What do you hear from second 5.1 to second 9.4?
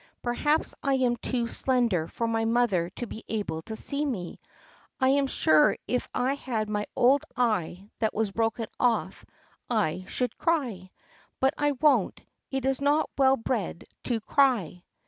sure if I had my old eye that was broken off